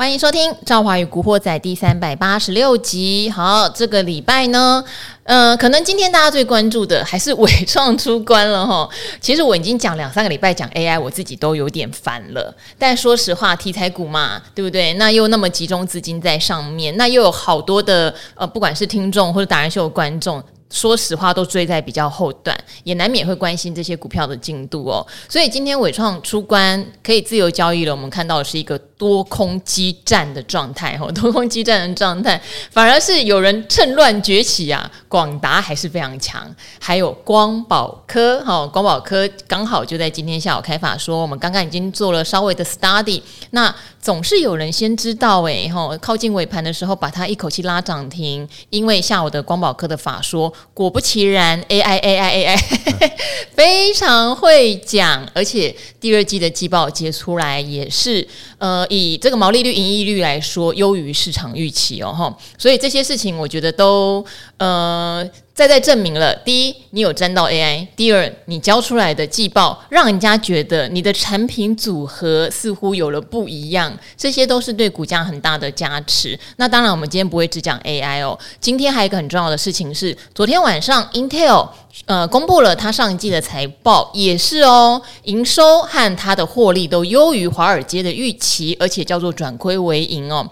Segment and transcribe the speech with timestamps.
[0.00, 3.28] 欢迎收听《赵华与古惑仔》第三百八十六集。
[3.28, 4.82] 好，这个礼拜呢，
[5.24, 8.88] 呃，可能今天大家最关注的还是纬创出关了哈。
[9.20, 12.56] 其实我已经讲两三个礼拜讲 AI，我自己都有点烦了。
[12.78, 14.94] 但说实话，题材股嘛，对不对？
[14.94, 20.42] 那又那么集中资金在上面，那又有好多的呃，不管是听众或者达人秀的观众。
[20.70, 25.04] 说实话，都追在比较后段，也难免会关心这些股票的进度哦。
[25.28, 32.40] 所以今天伟创出关可以自由交易了，我们看到的是一个多空激战的状态，哈， 多空激战的状态，
[32.70, 34.88] 反而是有人趁乱崛起啊。
[35.08, 36.48] 广达还是非常强，
[36.78, 50.52] 还有光宝科，哈，光宝科刚好就在今天下午开法说，我们刚刚已经做了稍微的 study，那总是有人先知道诶，哈，靠近尾盘的时候把它一口气拉涨停，因为下午的光宝科的法说。
[50.74, 53.10] 果不其然，AI AI AI，
[53.54, 58.26] 非常会讲，而且第二季的季报结出来也是，
[58.60, 64.24] 呃，以这个毛利率、盈利率来说，优于市场预期哦，哈，所以这些事情我觉得都，
[64.58, 65.28] 呃。
[65.52, 76.38] 再再证明了，第一，你有沾到 AI；第二，你交出来的季报让人家觉得你的产品组合似乎有了不一样，这些都是对股价很大的加持。
[76.56, 78.38] 那当然，我们今天不会只讲 AI 哦。
[78.58, 81.68] 今天还有一个很重要的事情是，昨天晚上 Intel
[82.06, 88.49] 呃公布了它上一季的财报，也是哦，营收和它的获利都优于华尔街的预期，
[88.80, 90.50] 而且叫做转亏为盈哦。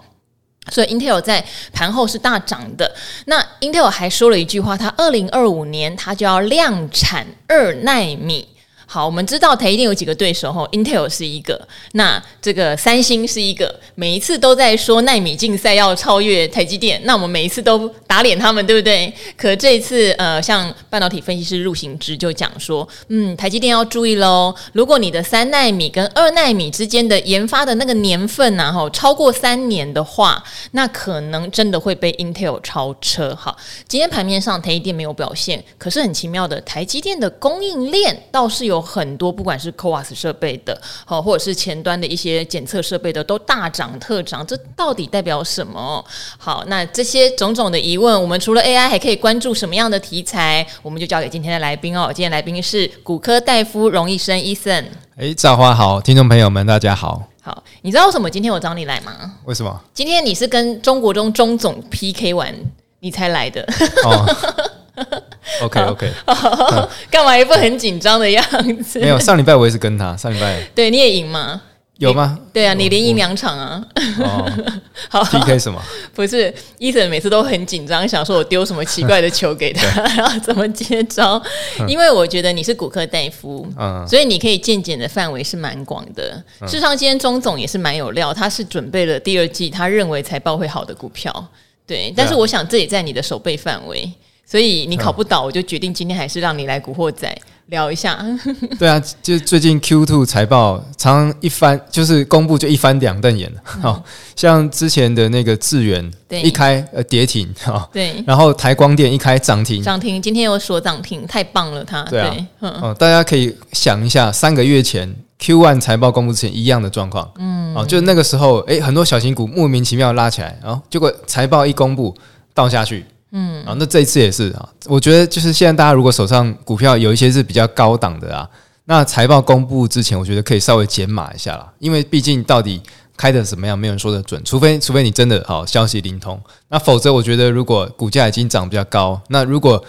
[0.71, 2.93] 所以 Intel 在盘后是大涨的。
[3.25, 8.47] 那 Intel 还说了一句话，它二零二五年它就要量产二纳米。
[8.91, 19.13] 好，我们知道台积电有几个对手吼，Intel 是一个，那这个三星是一个，每一次都在说奈米竞赛要超越台积电，那我们每一次都打脸他们，对不对？
[19.37, 33.35] 可这一次，呃，像半导体分析师陆行之就讲说，嗯，台积电要注意喽，如果你的三奈米跟二奈米之间的研发的那个年份呐，哈，超过三年的话，那可能真的会被 Intel 超车。
[33.35, 33.55] 哈，
[33.87, 38.78] 今天盘面上台积电没有表现，可是很奇妙的，台积电的供应链倒是有。
[38.81, 46.03] 很多不管是 CoWoS 设备的，好，或者是前端的一些检测设备的，都大涨特涨，这到底代表什么？
[46.37, 50.65] 好，那这些种种的疑问，我们除了 AI，还可以关注什么样的题材？
[50.81, 52.11] 我们就交给今天的来宾哦。
[52.13, 54.85] 今天来宾是骨科大夫荣医生医生。
[55.17, 57.23] 哎，赵花好，听众朋友们大家好。
[57.41, 59.35] 好，你知道为什么今天我找你来吗？
[59.45, 59.81] 为什么？
[59.93, 62.53] 今天你是跟中国中钟总 PK 完，
[62.99, 63.61] 你才来的。
[64.05, 64.25] 哦
[65.61, 66.11] OK OK，
[67.09, 68.43] 干嘛一副很紧张的样
[68.83, 68.99] 子？
[68.99, 71.61] 没有，上礼拜我也是跟他，上礼拜对你也赢吗？
[71.97, 72.39] 有吗？
[72.53, 73.83] 对啊，你连赢两场啊！
[74.23, 74.49] 哦，
[75.09, 75.81] 好，PK 什么？
[76.15, 81.41] 不是，Ethan 每次都很紧张，想说我丢什么奇怪的球给他，然后怎么接招？
[81.89, 86.41] 因为我觉得你是骨科大夫，嗯，所以你可以见解的范围是蛮广的。
[86.61, 91.45] 事实上，今天钟总也是蛮有料，他是准备了第二季他认为财报会好的股票，
[91.85, 92.13] 对。
[92.15, 94.09] 但是我想这也在你的手背范围。
[94.49, 97.31] 所以你考不倒，我就决定今天还是让你来古惑仔
[97.67, 98.17] 聊一下。
[98.79, 103.51] 对啊，就是最近 Q two 财报常常一翻，就是公布就一翻两瞪眼。
[103.63, 104.03] 好
[104.35, 122.15] 像之前的那个智原，一开呃跌停哈，对，然后台光电一开涨停，涨停，今天又说涨停，太棒了，它对啊，哦，大家可以想一下，三个月前 Q one 财报公布之前一样的状况，嗯，哦，就那个时候，诶，很多小型股莫名其妙拉起来，然后结果财报一公布
[122.55, 123.05] 倒下去。
[123.31, 128.49] 嗯，啊，那这一次也是啊，我觉得就是现在大家如果手上股票有一些是比较高档的啊，
[128.85, 132.81] 那财报公布之前，我觉得可以稍微减码一下啦，因为毕竟到底
[133.15, 139.83] 开的怎么样，没有人说得准，除非除非你真的好消息灵通，那否则我觉得如果股价已经涨比较高，那如果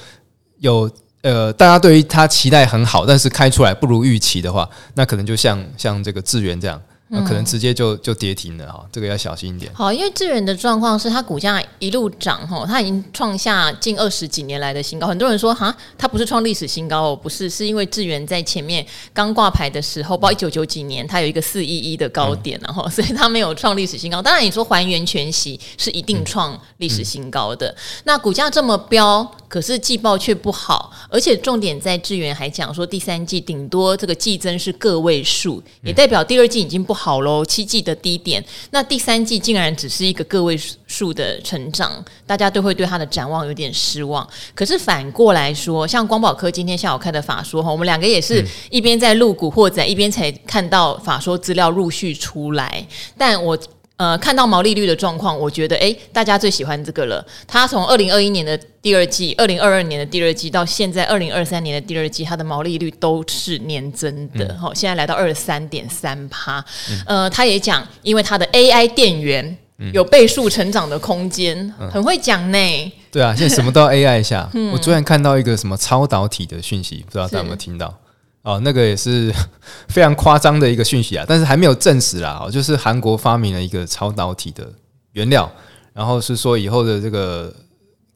[0.58, 0.90] 有
[1.22, 6.78] 呃大家对于它期待很好，但是开出来不如预期的话，那可能就像像这个智源这样。
[7.12, 9.70] 那可能直接就就跌停了哈，这个要小心一点。
[9.74, 15.08] 好，因为智远的状况是它股价一路涨哈，它已经创下近二十几年来的新高。
[15.08, 24.22] 很多人说哈，它不是创历史新高哦，不是，是因为智远在前面刚挂牌的时候，包括一九九几年，它有一个四一一的高点，然后所以它没有创历史新高。
[24.22, 27.74] 当然，你说还原全息是一定创历史新高的。
[28.04, 37.00] 那股价这么飙，可是季报却不好，而且重点在志源还讲说第三季顶多这个季增是个位数，也代表第二季已经不好。
[37.10, 40.56] 好喽，七季的低点，那第三季竟然只是一个个位
[40.86, 44.24] 数的成长，大家都会对它的展望有点失望。
[44.54, 52.86] 可是反过来说，像光宝科今天下午开的法说哈，我们两个也是一边在录古惑仔，一边才看到法说资料陆续出来。
[53.18, 53.58] 但我
[54.00, 57.22] 呃，看到毛利率的状况，我觉得哎，大家最喜欢这个了。
[57.46, 64.56] 它从二零二一年的第二季、二零二二年的第二季到现在二零二三年的第二季，它的毛利率都是年增的。
[64.58, 66.64] 好、嗯，现在来到二十三点三趴。
[67.04, 69.54] 呃，他也讲，因为它的 AI 电源
[69.92, 72.92] 有倍数成长的空间，嗯、很会讲呢。
[73.12, 74.48] 对啊，现在什么都要 AI 一下。
[74.54, 77.94] 嗯、我昨天看到一个什么超导体的讯息，不知道大家有没有听到？
[78.42, 79.32] 哦，那个也是
[79.88, 82.40] 非常夸张的一个讯息啊，但是还没有证实啦。
[82.42, 84.66] 哦，就是韩国发明了一个超导体的
[85.12, 85.50] 原料，
[85.92, 87.54] 然后是说以后的这个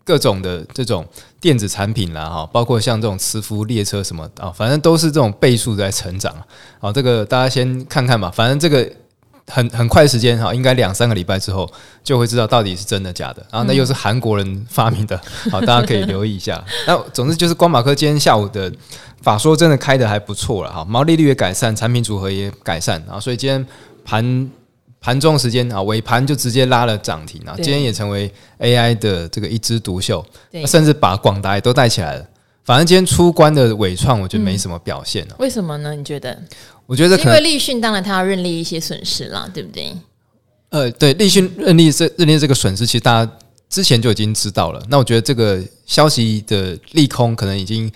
[0.05, 1.06] 各种的这种
[1.41, 6.35] 电子产品啦，哈，包括像这种磁浮列车什么啊，反正都是这种倍数在成长。
[6.81, 8.91] 好，这个大家先看看吧，反正这个。
[9.46, 11.70] 很很快的时间哈，应该两三个礼拜之后
[12.02, 13.44] 就会知道到底是真的假的。
[13.50, 15.20] 然后那又是韩国人发明的，
[15.52, 16.64] 好，大家可以留意一下。
[16.87, 18.73] 那总之就是光马科今天下午的
[19.20, 23.64] 法说真的开的还不错了哈，毛利率也改善，产品组合也改善啊，所以今天
[24.05, 24.50] 盘
[25.00, 30.25] 盘中时间啊尾盘就直接拉了涨停啊，今天也成为 AI 的这个一枝独秀，
[30.67, 32.26] 甚至把广达也都带起来了。
[32.64, 35.94] 反正今天出关的伟创，我觉得没什么表现、嗯、为什么呢？
[35.94, 36.35] 你觉得？
[36.86, 39.92] 我觉得因为立讯当然他要认列一些损失啦，对不对？
[40.69, 43.32] 呃，对，立讯认列这认列这个损失，其实大家
[43.70, 44.82] 之前就已经知道了。
[44.88, 47.90] 那我觉得这个消息的利空可能已经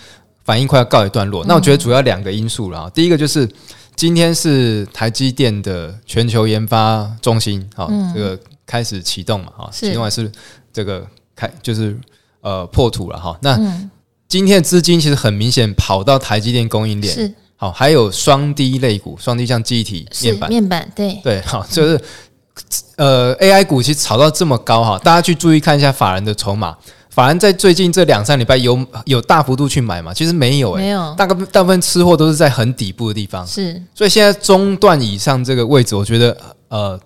[0.44, 1.44] 反应快要告一段落。
[1.44, 3.46] 嗯、那我觉得主要两个因素了，第一个就是
[3.94, 10.31] 今天是台积电的全球研发中心啊，嗯、这个开始启动嘛，哈，另外是
[10.73, 11.06] 这个
[11.37, 11.99] 开就是
[12.40, 13.38] 呃破土了哈。
[13.43, 13.58] 那
[14.29, 17.35] 今天的资金其实很明显跑到台积电供应链是。
[17.61, 21.21] 好，还有双低类股，双低像记忆体面板，面板对。
[21.25, 22.01] 对，好，就是
[22.97, 26.77] 呃 AI 股其实炒到这么高哈，大家去注意看一下法人的筹码，
[27.11, 30.15] 法人在最近这两三礼拜有有大幅度去买嘛？
[30.15, 36.37] 其实没有、欸，没有，大概大部分吃货都是在很底部的地方，是，所以现在中段以上这个位置，我觉得
[36.69, 36.99] 呃。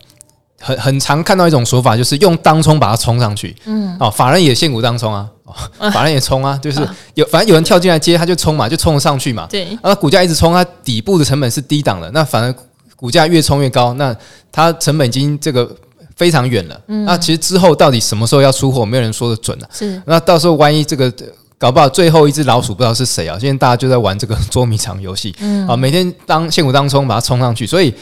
[0.65, 3.55] 很很常看到一种说法，就是用当冲把它冲上去。
[3.65, 9.45] 嗯，哦，法人也现股当冲啊，哦法人也冲啊， 就是有反正有人跳进来接，他就冲嘛，就冲了上去嘛。
[9.51, 12.55] 对，那股价一直冲，它底部的成本是低档的，那反而
[12.95, 14.15] 股价越冲越高，那
[14.53, 15.69] 它成本已经这个
[16.15, 16.81] 非常远了。
[16.87, 19.67] 嗯，那其实之后到底什么时候要出货，没有人说的准啊。
[19.73, 21.13] 是，那到时候万一这个
[21.59, 23.37] 搞不好最后一只老鼠不知道是谁啊？
[23.41, 25.35] 现在大家就在玩这个捉迷藏游戏。
[25.41, 27.93] 嗯，啊，每天当现股当冲把它冲上去，所以。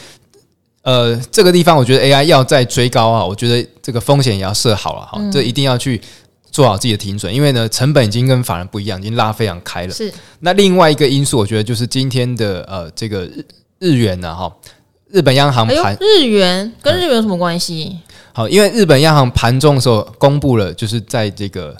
[0.83, 6.01] 呃，这个地方我觉得 AI 要再追高啊，我觉得这个风险也要设好了哈，嗯、这一定要去
[6.49, 9.93] 做好自己的停损，因为呢，成本已经跟法人不一样，已经拉非常开了。
[9.93, 10.11] 是。
[10.39, 13.45] 那另外一个因素，我觉得就是今天的呃这个日
[13.77, 14.51] 日元呢哈，
[15.11, 17.91] 日本央行盘、哎、日元跟日元有什么关系？
[17.91, 17.99] 嗯、
[18.33, 21.77] 好，因为日本央行盘中的时候公布了，就是在这个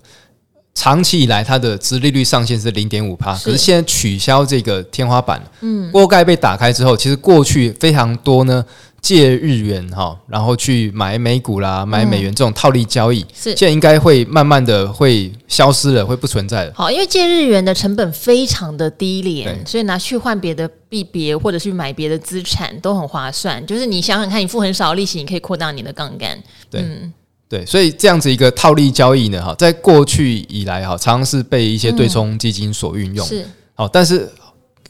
[0.76, 8.64] 长期以来它的殖利率上限是零点五趴，可是现在取消这个天花板，嗯，锅盖被打开之后，其实过去非常多呢。
[9.02, 16.72] 借日元哈，然后去买美股啦，买美元这种套利交易，是现在应该会慢慢的会消失了，会不存在了。
[16.76, 23.66] 好，因为借日元的成本非常的低廉，所以拿去换别的币别或者去买别的资产都很划算。
[23.66, 26.38] 就是你想想看，你付很少的利息，你可以扩大你的杠杆。
[26.70, 27.12] 对，嗯、
[27.50, 33.26] 对，所以这样子一个套利交易呢，哈，在过去以来哈，常常是被一些对冲基金所运用。
[33.26, 33.44] 是，
[33.74, 34.30] 好，但是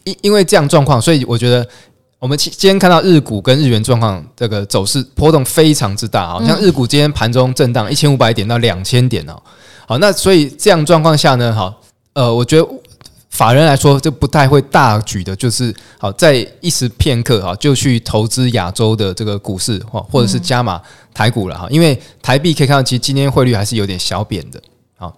[0.03, 1.65] 因因为这样状况，所以我觉得。
[2.21, 9.41] 我们今天看到日股跟日元状况这个走势波动非常之大，好像日股今天盘中震荡一千五百点到两千点哦。
[9.87, 11.75] 好，那所以这样状况下呢，哈，
[12.13, 12.67] 呃，我觉得
[13.31, 20.79] 法人来说就不太会大举的，就是好在一时片刻哈就去投资亚洲的这个股市或或者是加码
[21.15, 24.61] 台股了哈，因为台币可以看到其实今天汇率还是有点小贬的。
[24.95, 25.11] 好，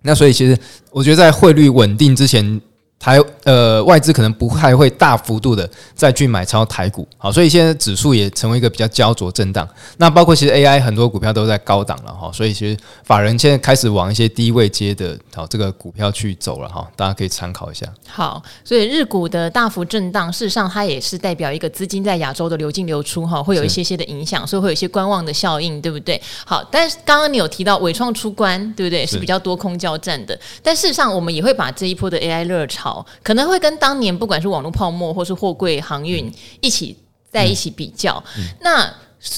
[0.00, 0.58] 那所以其实
[0.92, 2.58] 我觉得在汇率稳定之前。
[2.98, 9.66] 台呃外资可能不太会大幅度的再去买超台股，好，所以现在指数也成为一个比较焦灼震荡。
[9.98, 17.86] 那包括其实 AI 很多股票都在高档了哈，所以其实法人现在开始往一些低位接的好这个股票去走了哈，大家可以参考一下。
[18.08, 26.20] 好，所以日股的大幅震荡，事实上它也是代表一个资金在亚洲的流进流出哈，会有一些些的影响，所以会有一些观望的效应，对不对？
[26.44, 29.06] 好，但是刚刚你有提到纬创出关，对不对？
[29.06, 32.87] 是比较多空交战的，但事实上我们也会把这一波的 AI 热潮。
[33.22, 36.96] 可能会跟当年不管是网络泡沫或是货柜航运一起
[37.30, 38.22] 在一起比较，
[38.60, 38.92] 那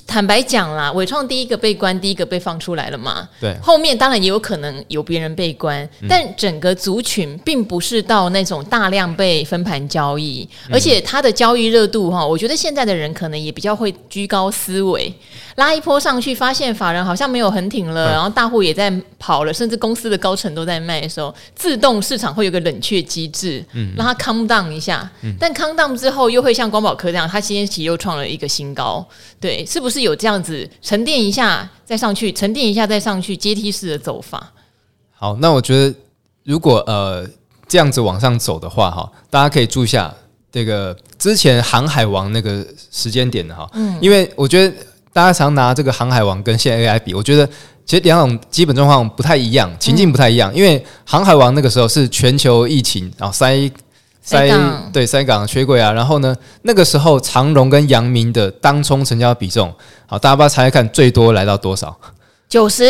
[0.07, 3.29] 坦白讲啦，伟创第一个被关，第一个被放出来了嘛？
[3.41, 15.13] 对，后面当然也有可能有别人被关，嗯、但整个族群并不是到那种大量被分盘交易，嗯、而且它的交易热度哈，我觉得现在的人可能也比较会居高思维。
[15.57, 25.11] 拉一波上去，发现法人好像没有很挺了，然后大户也在跑了，甚至公司的高层都在卖的时候，自动市场会有个冷却机制，嗯，让它 calm down 一下。
[25.23, 29.07] 嗯，但 calm down 之后，又会像光宝科这样，它今天其实又创了一个新高。
[29.39, 34.53] 对，是是不是有这样子沉淀一下再上去，沉淀一下再上去阶梯式的走法？
[35.11, 35.95] 好，那我觉得
[36.45, 37.27] 如果呃
[37.67, 40.15] 这样子往上走的话，哈，大家可以注意一下
[40.53, 44.77] 这个之前航海王那个时间点的哈，嗯，因为我觉得
[45.15, 47.47] 大家常拿这个航海王跟现在 AI 比，我觉得
[47.87, 53.73] 其实两种基本状况不太一样，情境不太一样，嗯、因为航海王那个时候是全球疫情，然后塞。
[54.39, 54.51] 塞
[54.93, 59.73] 对塞港缺柜啊，然后呢，那个时候长荣跟阳明的当冲成交比重，
[60.07, 61.97] 好，大家不要猜猜看，最多来到多少？
[62.49, 62.85] 九十。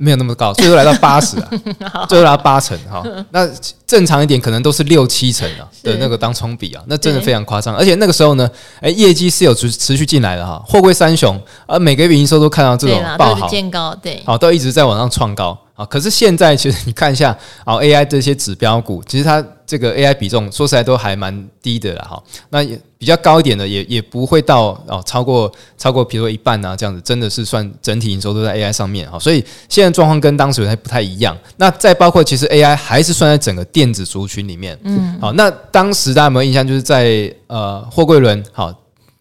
[0.00, 1.48] 没有那么高，最多来到八十啊，
[2.10, 3.00] 最多来到八成哈。
[3.30, 3.48] 那
[3.86, 7.76] 正常一点，可能都是六七成啊的那个当冲比啊，那真的非常夸张。
[7.76, 15.84] 而且那个时候呢，哎，业绩是有持持续进来的哈，货柜三雄啊，每个月营收都看到这种爆好，见高，对，好，都一直在往上创高啊。
[15.86, 22.22] 可是现在其实你看一下 啊，AI 这些指标股，其实它这个 AI 比重说实在都还蛮低的啦哈。
[22.50, 22.80] 那也。
[22.96, 31.36] 比较高一点的也也不会到哦，超过超过，比如说一半啊，这样子真的是算整体营收都在 AI 上面哈，所以现在状况跟当时还不太一样。
[31.58, 36.66] 那再包括其实 AI 还是算在整个电子族群里面，嗯，好，那当时大家有没有印象？
[36.66, 38.72] 就是在呃货柜轮好。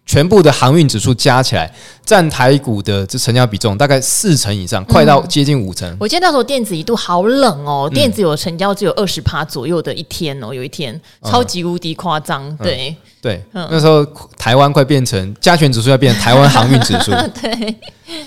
[0.06, 1.74] 全部的航运指数加起来，
[2.06, 5.96] 占台股的这成交比重大概四成以上，快到接近五成。
[5.98, 12.56] 我记得那时候电子一度好冷哦，电子有成交只有二十趴左右的一天哦，有一天超级无敌夸张。
[12.58, 14.06] 对对，那时候
[14.38, 17.12] 台湾快变成加权指数要变成台湾航运指数。
[17.42, 17.76] 对，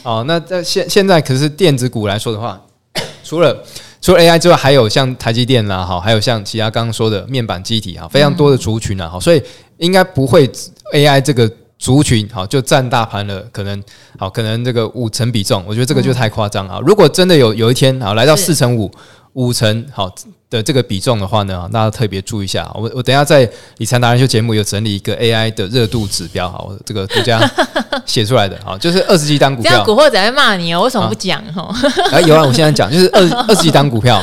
[0.02, 2.58] 哦，那在现现在可是电子股来说的话，
[3.22, 3.62] 除了
[4.00, 9.42] 除了 AI 之外，还有像台积电啦，哈，还有像其他刚刚说的面板机体啊，非常多的族群啊，哈，所以
[9.76, 10.50] 应该不会
[10.94, 11.48] AI 这个。
[11.78, 13.82] 族群好，就占大盘了，可能
[14.18, 16.80] 好，可能这个五成比重，我觉得这个就太夸张啊！
[16.86, 18.90] 如果真的有有一天啊来到四成五。
[19.36, 20.10] 五成好
[20.48, 22.66] 的这个比重的话呢，大家特别注意一下。
[22.74, 27.38] 我我等一下在理财达人秀节目有整理一个 AI 的热度指标，好，我这个独家
[28.06, 29.70] 写出来的，好，就是二十几档股票。
[29.70, 31.62] 这样古惑仔会骂你哦，为什么不讲哈？
[32.10, 34.22] 啊， 有啊，我现在讲，就是二 二十几档股票，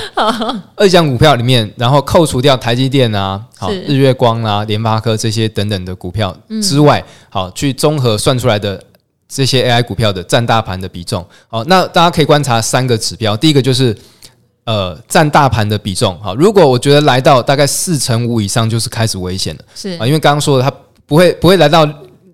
[0.75, 8.83] 二十几档股票里面，然后扣除掉台积电啊、好日月光啊、联发科这些等等的股票之外，好，去综合算出来的
[9.29, 11.23] 这些 AI 股票的占大盘的比重。
[11.49, 13.95] 好，那大家可以观察三个指标，第一个就是。
[14.65, 20.71] 呃，占大盘的比重，好，如果我觉得来到大概四成五以上，就是开始危险了，是啊，因为刚刚说的，它
[21.05, 21.85] 不会不会来到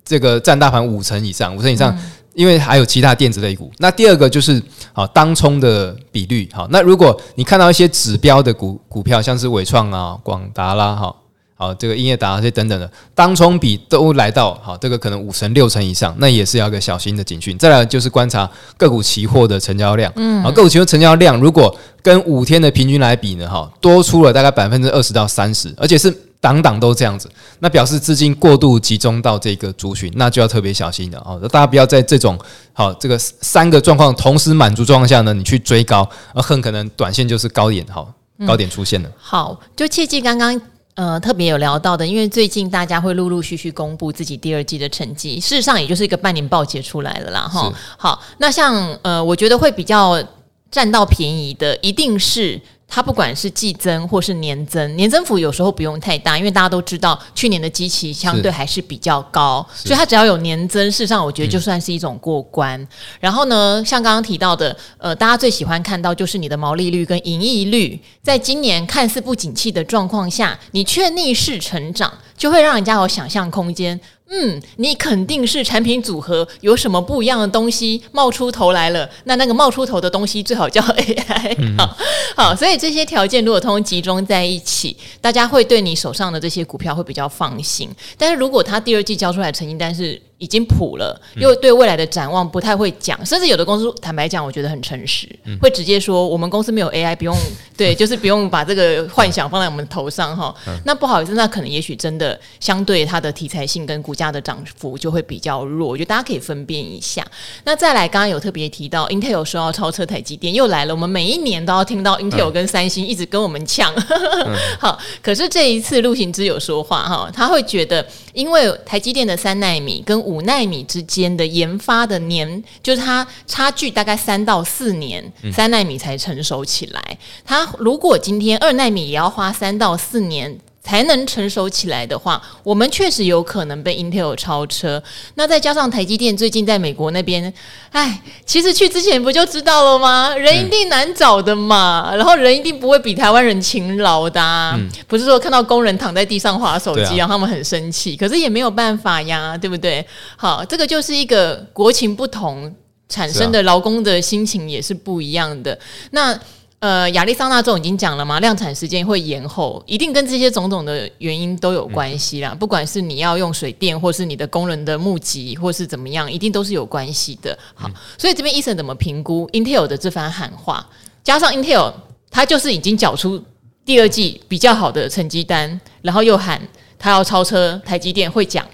[0.06, 2.00] 这个占大盘五成以上，五成以上，嗯、
[2.36, 3.72] 因为还有其他电子类股。
[3.80, 4.62] 那第二个就是
[4.94, 11.16] 好当冲的比率，好，那如果你看到一些指标的股股票，像是伟创啊、广达啦，哈。
[11.60, 17.58] 好，这个英业达这些等等的当冲比都来到好，这个可能五成六成以上，那也是要个小心的警讯。
[17.58, 31.36] 再来就是观察个股期货的成交量，嗯，好，个股期货成交量如果跟五天的平均来比呢，哈，多出了大概百分之二十到三十，而且是档档都这样子，那表示资金过度集中到这个族群，那就要特别小心了啊！
[31.52, 32.40] 大家不要在这种
[32.72, 38.10] 好这个三个状况同时满足状况下呢，你去追高，而很可能短线就是高点，好，
[38.48, 39.10] 高点出现了。
[39.10, 40.79] 嗯、好，就切记刚刚。
[41.00, 47.72] 呃，特别有聊到的，因为最近大家会陆陆续续公布自己第二季的成绩，事实上也就是一个半年报结出来了啦，哈。
[47.98, 50.22] 好，那像呃，我觉得会比较
[50.70, 52.60] 占到便宜的，一定是。
[52.90, 62.82] 它不管是季增或是年增，年增幅有时候不用太大，因为大家都知道去年的基期相对还是比较高，所以它只要有年增，事实上我觉得就算是一种过关。
[62.82, 62.88] 嗯、
[63.20, 74.00] 然后呢，像刚刚提到的，呃，大家最喜欢看到就是你的毛利率跟盈利率，在今年看似不景气的状况下，你却逆势成长，就会让人家有想象空间。
[74.32, 79.10] 嗯，你肯定是产品组合有什么不一样的东西冒出头来了。
[79.24, 81.56] 那那个冒出头的东西最好叫 AI。
[81.58, 81.98] 嗯、好，
[82.36, 87.90] 好，所以这些条件如果通通集中在一起，大家会对你手上的这些股票会比较放心。
[88.18, 95.28] 但是如果他第二季交出来的成绩单是已经普了，又对未来的展望不太会讲，甚至有的公司坦白讲，我觉得很诚实，
[95.62, 97.36] 会直接说我们公司没有 AI，不用
[97.78, 100.56] 对，就是不用把这个幻想放在我们头上哈。
[100.86, 107.26] 那不好意思，那可能也许真的相对它的题材性跟股价的涨幅就会比较弱，我觉得大家可以分辨一下。
[107.66, 113.94] 那再来，刚刚有特别提到 Intel 说要超车台积电，又来了，我们每一年都要听到 Intel 跟三星一直跟我们呛。
[114.80, 118.06] 好，可是这一次陆行之有说话哈，他会觉得。
[118.32, 127.18] 因为台积电的三奈米跟五纳米之间的研发的年，就是它差距大概三到四年，三纳米才成熟起来。
[127.44, 130.60] 它如果今天二纳米也要花三到四年。
[130.90, 135.02] 才能成熟起来的话，我们确实有可能被 Intel 超车。
[135.36, 137.54] 那再加上台积电最近在美国那边，
[137.92, 140.34] 哎，其实去之前不就知道了吗？
[140.36, 144.74] 人一定难找的嘛，嗯、然后人一定不会比台湾人勤劳的、啊。
[144.80, 150.04] 嗯、不是说看到工人躺在地上划手机，让、啊、他们很生气，可是也没有办法呀，对不对？
[150.38, 152.74] 好，这个就是一个国情不同
[153.08, 155.78] 产生的劳工的心情也是不一样的。
[156.10, 156.36] 那。
[156.80, 162.52] 呃，亚利桑那州已经讲了嘛，量产时间会延后，一定跟这些种种的原因都有关系啦。
[162.54, 167.58] 嗯、不管是你要用水电，或是你的工人的募集，或是怎么样，一定都是有关系的。
[167.76, 170.88] 好，嗯、所以这边 Eason 怎么评估 Intel 的这番喊话？
[171.22, 171.92] 加上 Intel，
[172.32, 173.44] 它就是已经缴出
[173.84, 176.62] 第二季比较好的成绩单，然后又喊
[176.98, 178.66] 它要超车台积电，会讲，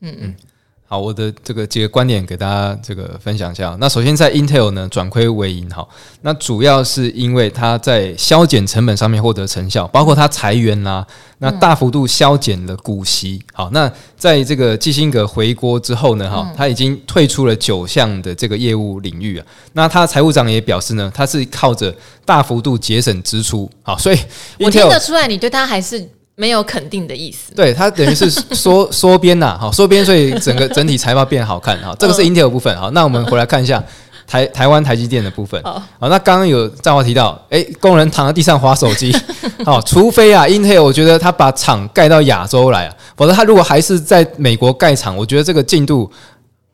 [0.00, 0.34] 嗯嗯。
[0.92, 3.74] 好，我的这个几个观点给大家这个分享一下。
[3.80, 5.88] 那首先在 Intel 呢，转亏为盈，好，
[6.20, 11.06] 那主要是因为它在削减成本上面获得成效，包括它裁员啦、啊，
[11.38, 13.42] 那大幅度削减了股息。
[13.54, 19.46] 好，那在这个基辛格回国之后呢，哈，他已经退出了九项的这个业务领域啊。
[19.72, 21.94] 那他财务长也表示呢，他是靠着
[22.26, 23.66] 大幅度节省支出。
[23.82, 24.18] 好，所以
[24.58, 26.06] 我听得出来，你对他还是。
[26.34, 31.94] 没有肯定的意思，对，它等于是 缩缩编呐，好缩编，所以整个整体财报变好看哈。
[31.98, 33.82] 这个是 Intel 部分，好，那我们回来看一下
[34.26, 35.62] 台台湾台积电的部分。
[35.62, 39.14] 好，那刚刚有赵华提到，哎，工人躺在地上划手机，
[39.64, 46.10] 好， 除非啊 Intel，我觉得他把厂盖到亚洲来啊，否则他如果还是在美国盖厂，我觉得这个进度。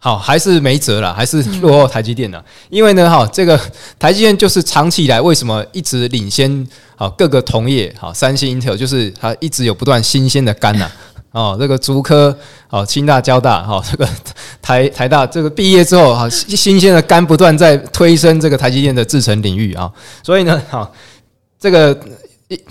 [0.01, 2.39] 好，还是没辙了，还是落后台积电了。
[2.39, 3.61] 嗯、因为呢，哈，这个
[3.99, 6.65] 台积电就是长期以来为什么一直领先
[6.99, 10.91] 好各个同业，好，三星、Intel，就是它一直有不断新鲜的肝呐。
[11.31, 12.37] 哦，这个竹科，
[12.67, 14.09] 好，清大、交大，好，这个
[14.61, 19.89] 台台大，这个毕业之后，好，新鲜的肝不断在推升这个台积电的制程领域啊。
[20.25, 20.93] 所以呢，好，
[21.61, 21.97] 这个。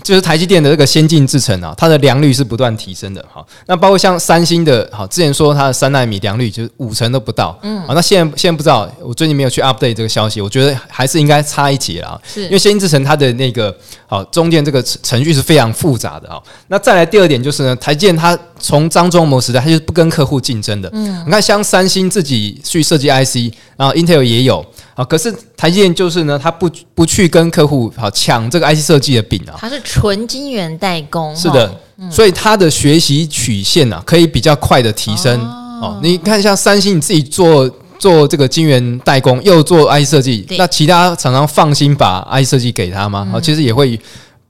[0.02, 3.24] 就是台积电的这个先进制程啊，它的良率是不断提升的。
[3.32, 7.56] 哈，那包括像三星的，好，之前说它的三纳米良率就是五成都不到。
[7.62, 12.20] 嗯，好，那现在现在不知道，我最近没有去 update 这个消息，我觉得还是应该差一截了啊。
[12.26, 13.72] 是，因为先进制程它的那个
[14.08, 16.42] 好中间这个程序是非常复杂的啊。
[16.66, 20.90] 那再来第二点就是呢，台积电它从张忠谋时代，他就是不跟客户竞争的。
[20.92, 24.64] 嗯，你看像三星自己去设计 IC，然后 Intel 也有。
[24.94, 36.00] 啊，可是台积电就是呢，他不不去跟客户好抢这个 IC 设计的饼啊，它是纯晶圆代工，是的，嗯、所以它的学习曲线啊，可以比较快的提升哦，哦。
[36.02, 43.20] 你看，像三星你自己做做这个晶圆代工，又做 IC 设计，那其他厂商放心把 IC 设计给他吗？
[43.20, 43.96] 啊、嗯，其实也会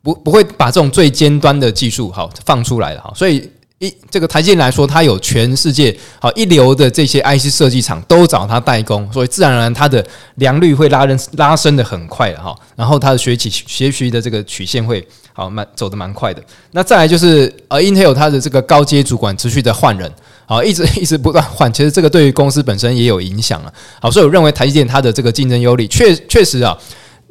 [0.00, 3.46] 不不会把这种最尖端的技术好放出来的哈，所以。
[3.78, 10.04] 一这个台积电来说，它有全世界好一流的这些 IC 设计厂都找它代工，所以自然而然它的
[10.36, 12.52] 良率会拉人拉升的很快的哈。
[12.74, 16.42] 然后它的学习学习的这个曲线会好蛮走得蛮快的。
[16.72, 20.12] 那再来就是呃，Intel 它的这个高阶主管持续的换人，
[20.46, 23.72] 好一直一直不断换，其实这个对于公司本身也有影响啊。
[24.00, 26.76] 好，所以我认为台积电它的这个竞争优势确确实啊。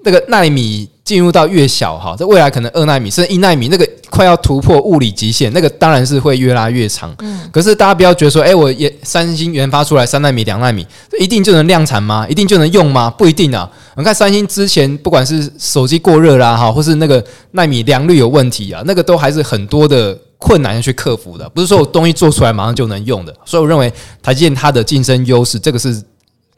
[0.04, 3.86] 那个纳米进入到越小哈，这未来可能二纳米甚至一纳米，那个
[4.18, 7.16] 快要突破物理极限，那个当然是会越拉越长。
[7.20, 10.84] 嗯，可是大家不要觉得说，哎，我也三星研发出来三纳米、两纳米，
[11.20, 12.26] 一定就能量产吗？
[12.28, 13.12] 一定就能用吗？
[13.12, 13.70] 不一定啊。
[13.96, 23.32] 你看三星之前，不管是手机过热啦哈，或是那个纳米良率有问题啊，那个都还是很多的困难要去克服的，不是说我东西做出来马上就能用的。
[23.46, 26.02] 所以我认为台积电它的竞争优势，这个是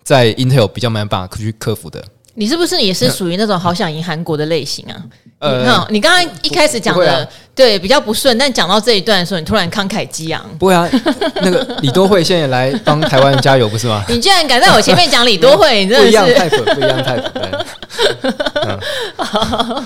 [0.02, 2.02] 在 Intel 比较没办法去克服的。
[2.36, 4.96] 你是不是也是属于那种好想赢韩国的类型啊？
[5.40, 10.44] 呃，你你刚刚一开始讲的、啊、对比较不顺，但讲到这一段的时候，你突然慷慨激昂。
[10.60, 10.88] 不会啊，
[11.36, 14.04] 那个 李多慧现在来帮台湾加油，不是吗？
[14.10, 17.24] 你居然敢在我前面讲李多慧，你真的是不一样 type，不一样 type。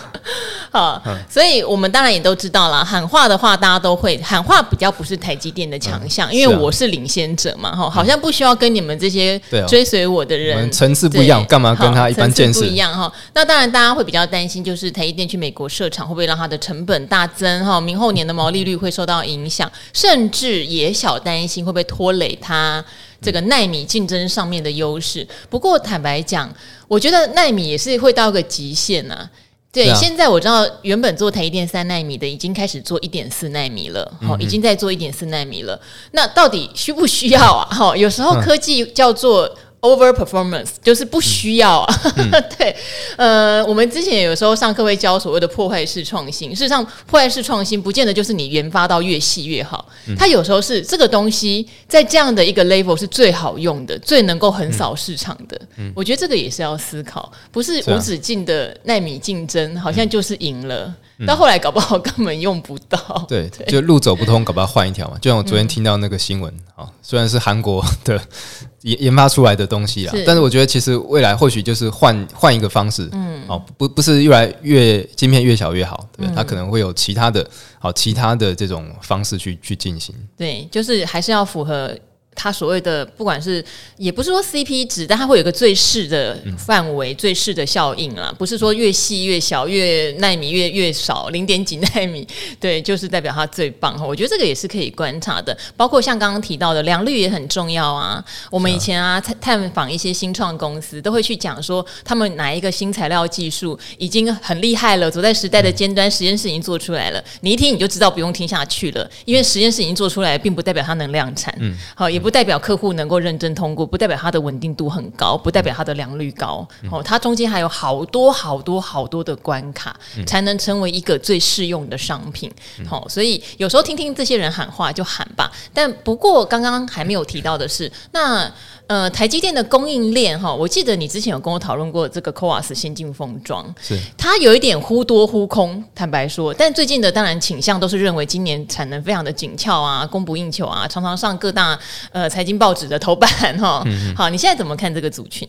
[0.71, 13.11] 好，所以我们当然也都知道了，喊话的话大家都会喊话，比较不是台积电的强项，嗯、因为我是领先者嘛，哈，好像不需要跟你们这些追随我的人层次不一样，干嘛跟他一般见识不一样哈？
[13.35, 17.81] 那当然大家会比较担心，就是台积电去美国设厂会不会让它的成本大增哈？
[17.81, 22.81] 明后年的毛利率会受到影响，甚至也小担心会不会拖累它
[23.21, 25.27] 这个奈米竞争上面的优势。
[25.49, 26.49] 不过坦白讲，
[26.87, 29.29] 我觉得奈米也是会到个极限呐、啊。
[29.73, 35.77] 对，啊、现在我知道原本做台积电三奈米的已经开始做一点四奈米了，好、嗯，已经在做一点四奈米了。
[36.11, 37.67] 那到底需不需要啊？
[37.69, 39.53] 哈，有时候科技叫做
[39.83, 42.01] over performance，就是不需要啊。
[42.17, 42.75] 嗯、 对，
[43.17, 46.49] 呃，我们之前有时候上课会教所谓的破坏式创新。
[46.55, 55.59] 事实上，破坏式创新不见得就是你研发到越细越好，嗯、它有时候是这个东西在这样的一个 level 是最好用的，最能够横扫市场的。
[55.77, 60.93] 嗯、我觉得这个也是要思考，不是无止境的纳米竞争，好像就是赢了。
[61.27, 62.99] 到后来搞不好根本用不到，
[63.29, 65.17] 对，就路走不通，搞不好换一条嘛。
[65.21, 68.19] 就像我昨天听到那个新闻啊，虽然是韩国的
[68.81, 77.47] 研研发出来的东西啊，但是我觉得其实未来或许就是换换一个方式，嗯，哦，不不是越来越晶片越小越好，对，它可能会有其他的
[77.79, 80.13] 好其他的这种方式去去进行。
[80.35, 81.95] 对，就是还是要符合。
[82.35, 83.63] 它所谓的不管是
[83.97, 92.27] 也不是说 CP 值，但它会有个最适的范围、嗯、最适的效应啊，不是说越细越小、越纳米越越少，零点几纳米，
[92.59, 94.03] 对，就是代表它最棒哈。
[94.03, 98.23] 我觉得这个也是可以观察的，包括像刚刚提到的良率也很重要啊。
[98.49, 107.23] 我们以前啊探访一些新创公司，都会去讲说他们哪一个新材料技术已经很厉害了，走在时代的尖端，实验室已经做出来了。
[107.41, 111.55] 你一听你就知道不用听下去了，因为实验室已经做出来，并不代表它能量产。
[111.59, 112.22] 嗯，好也。
[112.23, 116.65] 不代表客户能够认真通过，不代表它的稳定度很高，不代表它的良率高。
[116.89, 119.93] 哦，它中间还有好多好多好多的关卡，
[120.25, 122.49] 才能成为一个最适用的商品。
[122.87, 125.51] 好，所以有时候听听这些人喊话就喊吧。
[125.73, 128.49] 但不过刚刚还没有提到的是，那。
[128.87, 136.53] 呃，台积电的供应链哈，我记得你之前有跟我讨论过这个 CoWoS 先进封装，是它有一点忽多忽空，坦白说。
[136.53, 141.79] 但最近的当然倾向都是认为今年产能非常的紧俏啊，供不应求啊，常常上各大
[142.11, 143.81] 呃财经报纸的头版哈。
[143.85, 145.47] 嗯嗯好，你现在怎么看这个族群？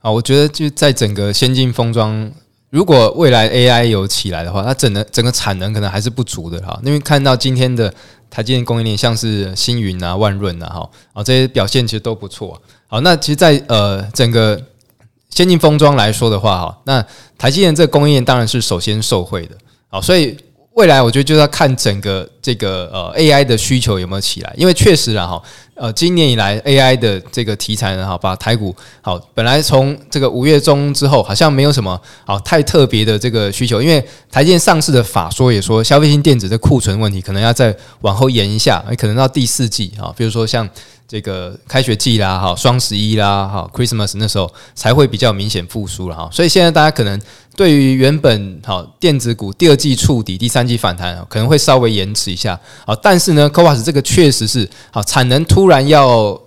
[0.00, 2.30] 啊，我觉得就在整个先进封装，
[2.70, 7.92] 如果未来 AI 有起来的话，它整个整个产能可能还是不足的哈，因为看到今天的。
[8.34, 12.60] 台积电供应链像是星云啊、万润啊，哈，啊这些表现其实都不错。
[12.88, 14.60] 好，那其实在，呃整个
[15.30, 17.06] 先进封装来说的话，哈，那
[17.38, 19.56] 台积电这个供应链当然是首先受惠的。
[19.88, 20.36] 好，所以。
[20.74, 25.42] 未来我觉得就要看整个这个呃 AI 的需求有没有起来，因为确实啊哈，
[25.74, 40.68] 呃今年以来 AI 的这个题材呢哈，把台股好本来从这个五月中之后好像没有什么好太特别的这个需求，因为台积电上市的法说也说消费性电子的库存问题可能要再往后延一下，可能到第四季啊，比如说像。
[41.06, 47.20] 这个开学季啦，哈，双十一啦，哈，Christmas 那时候才会比较明显复苏了哈，所以现在大家可能
[47.54, 56.40] 对于原本好电子股第二季触底，第三季反弹，可能会稍微延迟一下，好，但是呢，CoWoS 这个确实是好产能突然要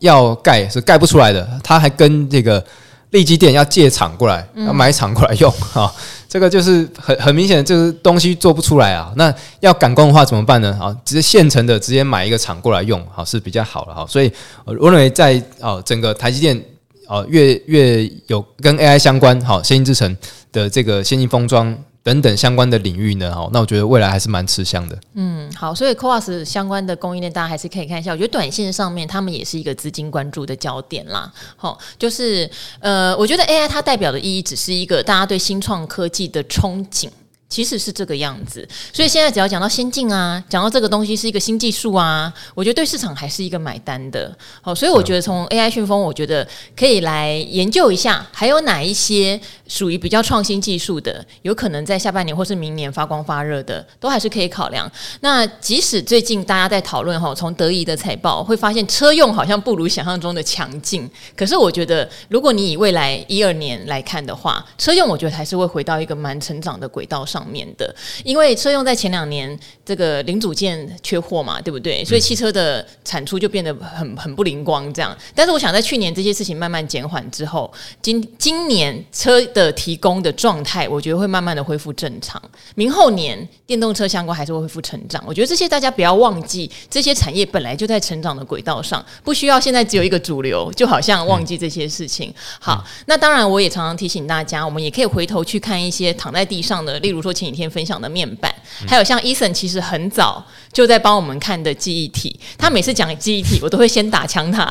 [0.00, 2.64] 要盖是盖不出来的，它还跟这个
[3.10, 5.92] 利基电要借厂过来，要买厂过来用哈。
[6.32, 9.12] 这个就是很很明显，就是东西做不出来啊。
[9.16, 10.74] 那要赶工的话怎么办呢？
[10.80, 14.06] 啊，直接现成的，直接买一个厂过来用，好是比较好的哈。
[14.08, 14.32] 所以
[14.64, 16.58] 我认为在哦整个台积电
[17.06, 20.16] 哦越越有跟 AI 相关好先进制程
[20.50, 21.76] 的这个先进封装。
[22.02, 24.98] 等等相关的领域呢，哈，那我觉得未来还是蛮吃香的。
[25.14, 28.10] 嗯，好，所以 CoWoS 相关的供应链，大家还是可以看一下。
[28.12, 31.32] 我觉得短线上面，他们也是一个资金关注的焦点啦。
[31.56, 37.08] 好，就是呃，我觉得 AI 它代表的意义，只是一个大家对新创科技的憧憬。
[37.52, 44.34] 其实是这个样子，所以现在只要讲到先进啊，讲到这个东西是一个新技术啊，我觉得对市场还是一个买单的。
[44.62, 49.38] 好，所以我觉得从 AI 讯风，我觉得可以来研究一下，还有哪一些
[49.68, 54.90] 属于比较创新技术的，有可能在下半年或是明年发光发热的，都还是可以考量。
[55.20, 67.41] 那即使最近大家在讨论哈，从德仪的财报会发现车用好像不如想象中的强劲，可是我觉得如果你以未来一二年来看的话，车用我觉得还是会回到一个蛮成长的轨道上。
[67.46, 72.04] 面的，因为车用在前两年这个零组件缺货嘛，对不对？
[72.04, 75.16] 所以汽车的产出就变得很很不灵光这样。
[75.34, 82.40] 但是我想在去年这些事情慢慢减缓之后，今今年车的提供的状态，我觉得会慢慢的恢复正常。
[82.76, 85.22] 明后年电动车相关还是会恢复成长。
[85.26, 92.32] 我觉得这些大家不要忘记，这些产业本来就在成长的轨道上，不需要现在只有一个主流，就好像忘记这些事情。
[92.60, 97.31] 好，那当然我也常常提醒大家，我们也可以回头去看一些躺在地上的，例如说。
[97.32, 98.52] 前几天分享的面板，
[98.86, 104.64] 还有像 Eason 其实很早就在帮我们看的记忆体，他每次讲记忆体，我都会先打枪他，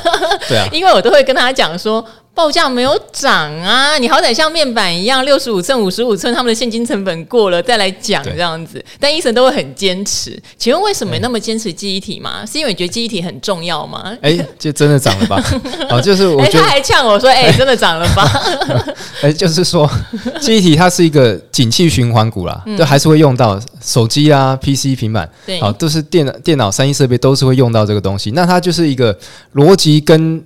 [0.48, 2.04] 对啊， 因为我都会跟他讲说。
[2.38, 3.98] 报价没有涨啊！
[3.98, 8.82] 你好歹像面板一样，六十五寸、五十五寸，他们的现金成本过了再来讲这样子。
[9.00, 10.40] 但医生都会很坚持。
[10.56, 12.46] 请问为什么那么坚持记忆体吗？
[12.46, 14.16] 是因为你觉得记忆体很重要吗？
[14.22, 15.42] 哎，就真的涨了吧？
[15.90, 18.24] 哦，就是我觉得他还呛我说：“哎， 真的涨了吧？”
[19.20, 19.90] 哎，就是说
[20.40, 28.30] 记忆体它是一个景气循环股啦，都还是会用到手机啊、PC、平板，对，都是电脑、电脑、三 C 设备都是会用到这个东西。
[28.30, 29.18] 那它就是一个
[29.56, 30.40] 逻辑跟。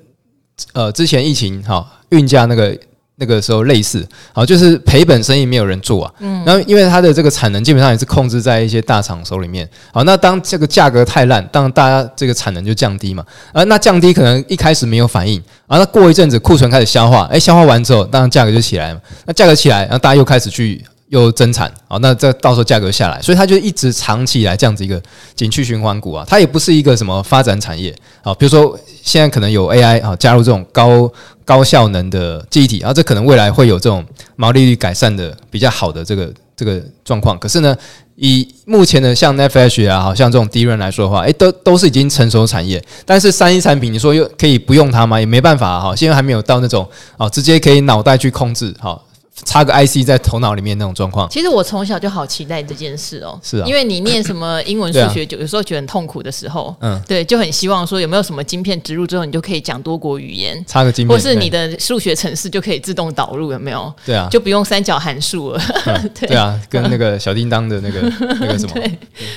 [0.72, 2.76] 呃之前疫情哈运价那个。
[3.16, 6.12] 那个时候类似，好，就是赔本生意没有人做啊。
[6.20, 9.68] 嗯，然后因为它的这个产能基本上也是控制在一些大厂手里面。
[9.92, 13.24] 好，那当这个价格太烂，当然大家这个产能就降低嘛。
[13.52, 15.38] 啊，那降低可能一开始没有反应，
[15.68, 19.00] 啊，那过一阵子库存开始消化，哎，消化完之后，当然价格就起来了。
[19.26, 20.82] 那价格起来，然后大家又开始去。
[21.12, 25.00] 又增产，好，那这到时候价格下来，所以它就一直长期以来这样子一个
[25.36, 31.12] 景气循环股啊，它也不是一个什么发展产业啊，比如说现在可能有 AI 啊加入这种高
[31.44, 34.02] 高效能的记忆体啊，这可能未来会有这种
[34.36, 37.38] 毛利率改善的比较好的这个这个状况。
[37.38, 37.76] 可是呢，
[38.16, 45.20] 以目前的像 NAND Flash 啊，好像这种低润来说的话，诶，都都是已经成熟产业，但是三一产品，你说又可以不用它吗？
[45.20, 48.98] 也没办法哈，现在还没有到那种啊，直接可以脑袋去控制哈。
[49.44, 53.38] 插个 IC 在头脑里面那种状况，其实我从小就好期待这件事哦。
[53.42, 63.92] 是啊，因为你念什么英文、数学，就有时候觉得很痛苦的时候，嗯，对，就很希望说有没有什么晶片植入之后，你就可以讲多国语言，插个晶片，或是你的数学程式就可以自动导入，有没有？
[64.04, 64.14] 对。
[64.14, 65.60] 啊，就不用三角函数了。
[66.20, 66.36] 对。
[66.36, 68.00] 啊，跟那个小叮当的那个
[68.40, 68.74] 那个什么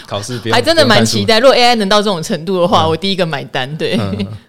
[0.06, 1.40] 考试，还真的蛮期待。
[1.40, 3.66] 如果 AI 能到这种程度的话，我第一个买单。
[3.78, 4.00] 对，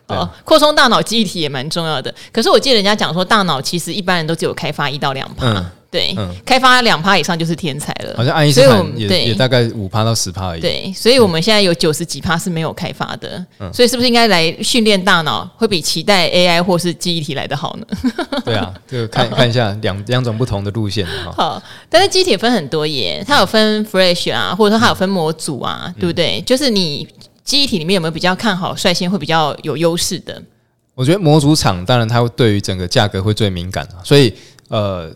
[0.09, 2.15] 哦，扩充大脑记忆体也蛮重要的。
[2.33, 5.65] 可是我记得人家讲说，大脑其实一般人都只有开发一到两趴。
[5.89, 8.13] 对，嗯、开发两趴以上就是天才了。
[8.17, 10.61] 好像爱因斯坦也也大概五趴到十趴而已。
[10.61, 13.43] 对，所以我们现在有九十几趴是没有开发的。
[13.61, 17.87] 嗯，所以是不是应该来训练大脑，会比期待 AI 或是记忆体来的好呢？
[18.45, 21.07] 对啊，就看 看一下两两种不同的路线。
[21.35, 26.43] 好，但是记忆体分很多耶，它有分 Flash 啊，或者说它有分模组啊，嗯、对不对？
[26.45, 27.09] 就是你
[27.47, 30.43] 记忆体里面有没有比较看好、率先会比较有优势的？
[30.95, 34.35] 我觉得模组厂当然它会对于整个价格会最敏感，所以
[34.69, 35.11] 呃。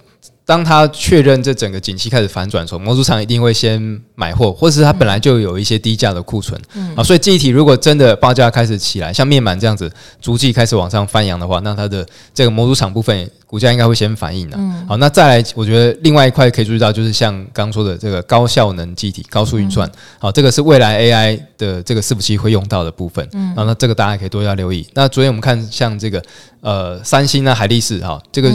[0.51, 3.81] 当他确认这整个景气开始反转的时候，模组厂一定会先
[4.17, 9.89] 买货，或者是他本来就有一些低价的库存，嗯、啊，所以记忆体如果真的报价开始起来，像面板这样子
[10.21, 14.57] 逐季开始往上翻扬的话，那它的这个模组厂部分股价应该会先反应的。
[14.59, 23.25] 嗯、好，那再来，我觉得另外一块可以注意到，就是像刚说的这个高效能记忆体、高速运算，嗯、好，这个是未来 AI 的这个伺服器会用到的部分。
[23.35, 24.85] 嗯，好，那这个大家可以多加留意。
[24.95, 26.21] 那昨天我们看像这个
[26.61, 28.51] 呃三星啊、海力士哈，这个。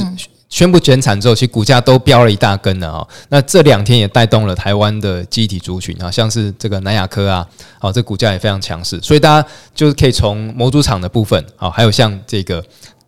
[0.47, 3.07] 宣布减产之后，其实股价都飙了一大根了哈。
[3.29, 7.47] 那这两天也带动了台湾的机体族群啊，像是这个南亚科啊，
[7.79, 8.99] 好，这股价也非常强势。
[9.01, 12.63] 所以大家就是可以从模组厂的部分，好，还有像这个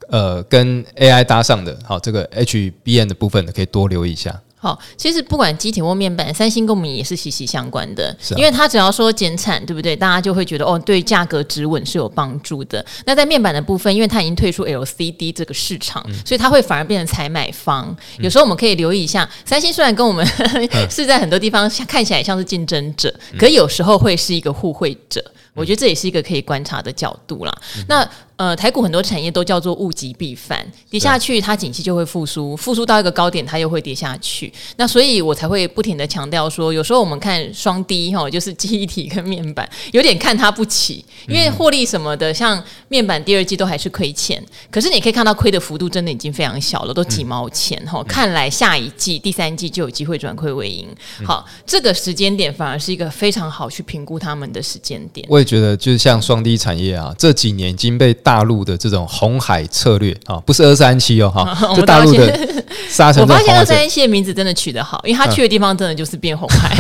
[0.10, 4.36] 呃跟 AI 搭上的，好，这个 HBN 的部分可以多留意一下。
[4.60, 9.96] 好，其实不管机体或面板，三星跟我们也是息息相关的，因为它只要说减产，对不对？
[9.96, 12.84] 大家就会觉得哦，对价格止稳是有帮助的。
[13.06, 17.96] 那在面板的部分，因为它已经退出 LCD 这个市场，嗯、所以它会反而变成采买方。
[18.18, 20.26] 嗯、有时候我们可以留意一下，三星虽然跟我们
[20.90, 25.24] 是在很多地方看起来像是竞争者，嗯、可有时候会是一个互惠者。
[25.54, 27.58] 我觉得这也是一个可以观察的角度啦。
[27.78, 34.54] 嗯、那呃，台股很多产业都叫做物极必反，跌下去它景气就会复苏，复苏到一个高点它又会跌下去。
[34.76, 48.02] 那所以我才会不停的强调说，有时候我们看双低哈，就是记忆体跟面板，有点看它不起，因为获利什么的，像面板第二季都还是亏钱，可是你可以看到亏的幅度真的已经非常小了，都几毛钱哈。
[48.02, 50.88] 嗯、看来下一季第三季就有机会转亏为盈。
[51.26, 55.26] 好，这个时间点反而是一个非常好去评估他们的时间点。
[55.28, 58.16] 我也觉得，就是像双低产业啊，这几年已经被。
[58.28, 62.28] 大陆的这种红海策略啊，不是二三七哦，哈， 就大陆的
[62.92, 63.24] 沙尘。
[63.24, 66.76] 我发现二三七的名字真的取得好，因为他去的地方真的就是变红海，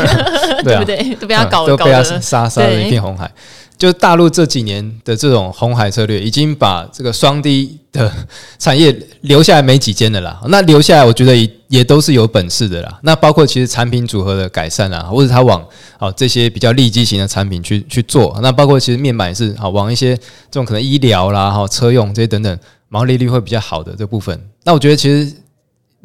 [0.62, 1.16] 对不对？
[1.16, 3.32] 都被他搞的，搞的沙沙的一片红海。
[3.78, 8.12] 就大陆这几年的这种红海策略，已经把这个双低的
[8.58, 10.42] 产业留下来没几间的啦。
[10.50, 13.00] 那留下来，我觉得也也都是有本事的啦。
[13.04, 15.64] 那包括其实产品组合的改善啊，或者他往
[16.00, 18.38] 啊这些比较利基型的产品去去做。
[18.42, 22.60] 那包括其实面板也是好往一些这种可能医疗啦、哈车用这些等等
[22.90, 24.42] 毛利率会比较好的这部分。
[24.64, 25.32] 那我觉得其实。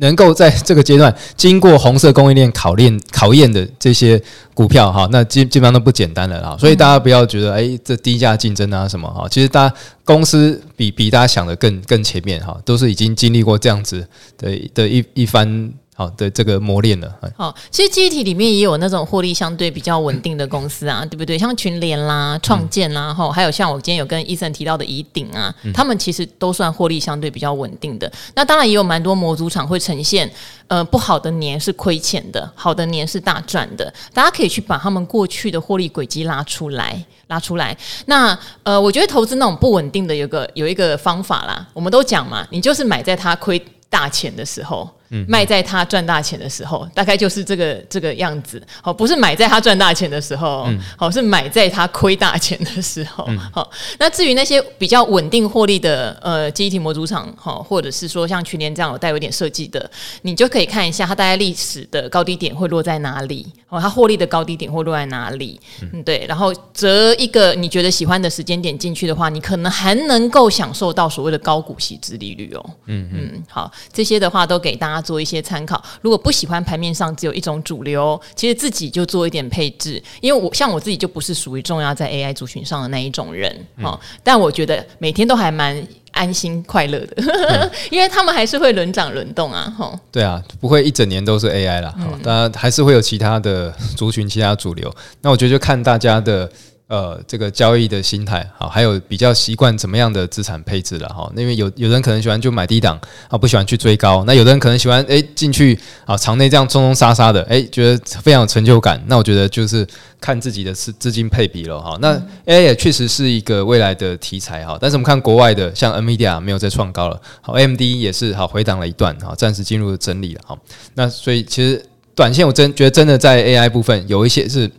[0.03, 4.21] 能够在这个阶段经过红色供应链考验考验的这些
[4.53, 6.57] 股票哈，那基基本上都不简单了啊！
[6.59, 15.73] 所以大家不要觉得哎，这低价竞争啊什么哈，其实大家公司比比大家想的更更前面哈，都是已经经历过这样子的的一一番。
[16.03, 17.17] 好的，这个磨练了。
[17.37, 21.38] 好，其实记忆体里面也有那种获利相对比较稳定的公司啊，对不对？
[21.38, 28.11] 像群联啦、创建啦，哈、嗯，还有像我今天有跟 Eason 提到的怡鼎啊，嗯、他们其实都算获利相对比较稳定的。
[28.35, 30.29] 那当然也有蛮多模组厂会呈现，
[30.67, 33.95] 呃，不好的年是亏钱的，好的年是大赚的。
[34.12, 37.77] 大家可以去把他们过去的获利轨迹拉出来，拉出来。
[38.07, 44.91] 那呃，我觉得投资那种不稳定的有个有一个方法啦，我们都讲嘛，你就是买在它亏大钱的时候。
[45.14, 48.61] 嗯，卖在他赚大钱的时候，大概就是这个这个样子。
[48.81, 53.29] 好，不是买在他赚大钱的时候，好，是买在他亏大钱的时候。
[53.53, 59.90] 好，那至于那些比较稳定获利的呃记忆体模组厂，好，或者是说像去年这样有带有点设计的，
[60.22, 65.61] 你就可以看一下它大概历史的高低点会落在哪里，哦，它获利的高低点会落在哪里？
[65.92, 72.70] 嗯，对，然后择一个你觉得喜欢的时间点进去的话，你可能还能够享受到所谓的高股息之利率哦。
[72.87, 75.02] 嗯嗯，好，这些的话都给大家。
[75.03, 80.03] 做一些参考，如果不喜欢盘面上只有一种主流，其实自己就做一点配置。
[80.21, 90.01] 因为我像我自己就不是属于重要在 AI 族群上的那一种人，嗯、但我觉得每天都还蛮安心快乐的，嗯、 因为他们还是会轮涨轮动啊，哈。
[90.11, 94.95] 对啊，不会一整年都是 AI 啦，嗯、当然还是会有其他的族群、其他主流。
[95.21, 96.51] 那我觉得就看大家的。
[96.88, 101.33] 呃，这个交易的心态好，还有比较习惯怎么样的资产配置了哈。
[101.35, 104.23] 因为有有人可能喜欢就买低档啊，不喜欢去追高。
[104.27, 109.03] 那有的人可能喜欢哎进去啊，场内这样冲冲杀杀的，哎，觉得非常有成就感。
[109.07, 109.87] 那我觉得就是
[110.21, 111.97] 看自己的资资金配比了哈。
[111.99, 112.14] 那
[112.45, 114.77] AI 也确实是一个未来的题材哈。
[114.79, 120.59] 但是我们看国外的，像 NVIDIA 没有再创高了，好 MD 也是好回档了一段哈，暂时进入了整理了哈。
[120.92, 121.83] 那所以其实
[122.14, 124.71] 短线我真觉得真的在 AI 部分有一些是。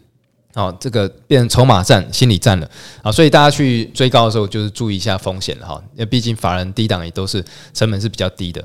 [0.55, 2.69] 哦，这个变成筹码战、心理战了
[3.01, 3.11] 啊！
[3.11, 5.81] 所以大家去追高的时候，就是注意一下风险了哈。
[5.93, 8.63] 因为毕竟法人低档也都是成本是比较低的。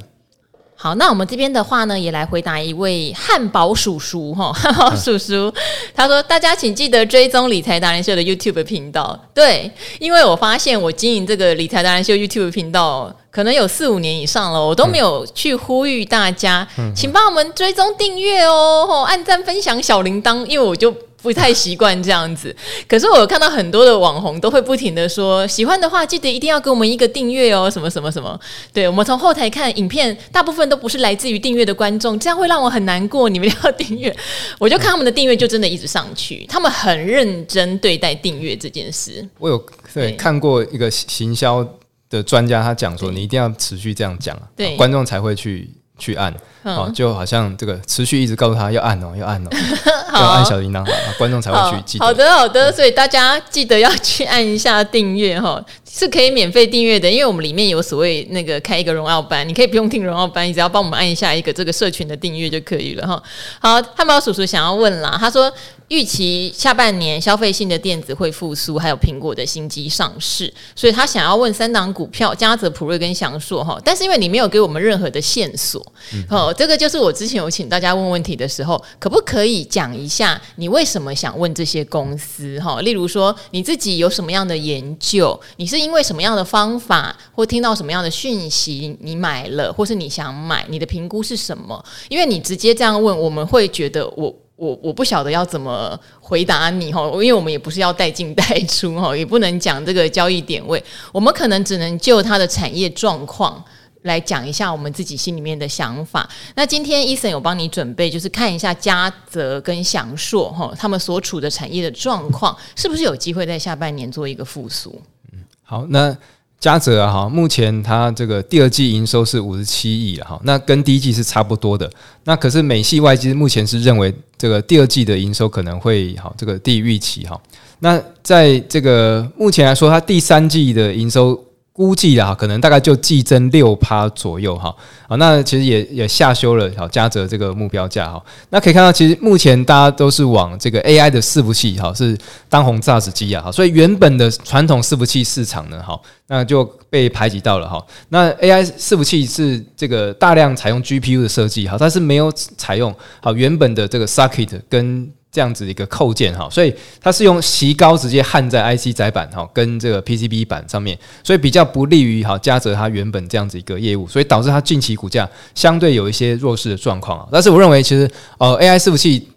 [0.76, 5.52] 好，那我们这边的话呢，也来回答一位汉堡叔叔哈，汉堡叔叔
[5.94, 20.94] 他说：“大家请记得追踪理财达人秀的 YouTube 频道。”对，因为我发现我经营这个理财达人秀 YouTube 频道可能有四五年以上了，我都没有去呼吁大家，嗯、请帮我们追踪订阅哦，按赞、分享、小铃铛，因为我就。
[21.20, 22.54] 不太习惯这样子，
[22.86, 28.38] 可是我有看到很多的网红都会不停的说，喜欢的话记得一定要给我们一个订阅哦，什么什么什么。
[28.72, 33.28] 对，我们从后台看影片，大部分都不是来自于订阅的观众，这样会让我很难过。
[33.28, 34.14] 你们要订阅，
[34.58, 39.26] 我就看他们的订阅就真的一直上去，他们很认真对待订阅这件事。
[39.38, 39.58] 我有
[39.92, 41.66] 对，对看过一个行销
[42.08, 45.68] 的专家，他讲说，你一定要持续这样讲，对，观众才会去。
[45.98, 46.32] 去按，
[46.62, 49.50] 啊，就好像这个持续一直告诉他要按哦，要按哦，
[50.14, 50.86] 要按小铃铛，
[51.18, 52.04] 观众才会去记得。
[52.04, 63.22] 好的，好的，所以大家记得要去按一下订阅哈，是可以免费订阅的，因为我们里面有所谓那个开一个荣耀班，你可以不用听荣耀班，你只要帮我们按一下一个这个社群的订阅就可以了哈。
[63.60, 65.52] 好，汉堡叔叔想要问啦，他说。
[65.88, 73.80] 预期下半年消费性的电子会复苏，还有苹果的新机上市，所以他想要问三档股票：嘉泽、普瑞跟祥硕哈。
[73.82, 75.80] 但是因为你没有给我们任何的线索，
[76.28, 82.82] 哦、嗯，这个就是我之前有请大家问问题的时候，可不可以讲一下你为什么想问这些公司哈？
[82.82, 91.82] 例如说你自己有什么样的研究，你是因为什么样的方法，或听到什么样的讯息你买了，或是你想买，你的评估是什么？
[92.10, 94.34] 因为你直接这样问，我们会觉得我。
[94.58, 103.64] 我我不晓得要怎么回答你哈，因为我们也不是要带进带出哈，也不能讲这个交易点位，我们可能只能就它的产业状况
[104.02, 106.28] 来讲一下我们自己心里面的想法。
[106.56, 115.00] 那今天 Eason 有帮你准备，就是看一下嘉泽跟祥硕哈，他们所处的产业的状况，是不是有机会在下半年做一个复苏？
[115.32, 116.16] 嗯，好，那。
[116.60, 121.90] 嘉泽，哈，目前它这个第二季营收是五十七亿哈，那跟第一季是差不多的。
[122.24, 127.40] 那可是美系外资目前是认为这个第二季的营收可能会好，这个低于预期哈。
[127.80, 131.44] 那在这个目前来说，它第三季的营收。
[131.78, 134.74] 估计啊，可能大概就季增六趴左右哈，
[135.06, 138.20] 啊，那其实也也下修了好嘉泽这个目标价哈。
[138.50, 147.80] 那可以看到，其实目前大家都是往这个 AI 的伺服器哈，是当红炸子鸡啊，哈，所以原本的传统伺服器市场呢，哈，那就被排挤到了哈。
[148.08, 155.08] 那 AI 伺服器是这个大量采用 GPU 的设计哈，它是没有采用好原本的这个 socket 跟。
[155.38, 167.28] 这样子一个扣件哈，所以它是用矽膏直接焊在 IC 载板哈，跟这个 PCB 板上面，所以比较不利于哈嘉泽它原本这样子一个业务，所以导致它近期股价相对有一些弱势的状况啊。
[167.30, 169.28] 但是我认为其实呃 AI 伺服器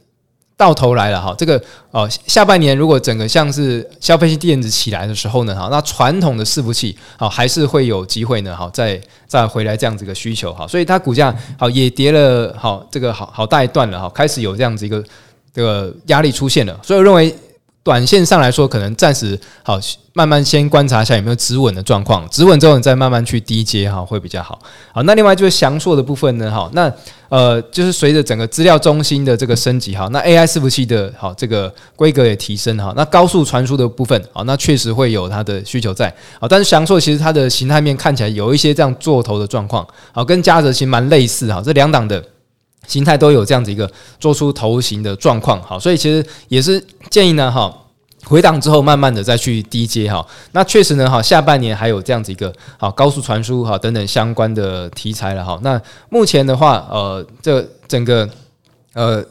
[0.58, 15.04] 到头来了哈，这个呃下半年如果整个像是消费性电子起来的时候呢哈，那传统的伺服器好还是会有机会呢哈再再回来这样子一个需求哈，所以它股价好也跌了好这个好好大一段了哈，开始有这样子一个。
[15.54, 17.36] 这个压力出现了，所以我认为
[17.84, 19.80] 短线上来说，可能暂时好，
[20.14, 24.60] 慢慢先观察一下有没有止稳的状况，止稳之后你再慢慢去低接哈，会比较好。
[24.94, 26.94] 好，那另外就是祥硕的部分呢，哈，那
[27.30, 36.14] 呃，就是随着整个资料中心的这个升级哈，那 AI 伺服器的好这个规格也提升哈，那高速传输的部分，好，那确实会有它的需求在。
[36.40, 42.24] 好，但是祥硕其实它的形态面看起来有一些这样做头的状况，好，跟嘉泽其实蛮类似哈，这两档的。
[42.92, 47.74] 形态都有这样子一个做出头型的状况，好，所以其实也是建议呢，哈，
[48.26, 50.26] 回档之后慢慢的再去低接哈。
[50.52, 55.58] 那确实呢，哈，下半年还有这样子一个好高速传输哈等等相关的题材了哈。
[55.64, 58.30] 那目前的话，呃，这整个
[58.94, 59.24] 呃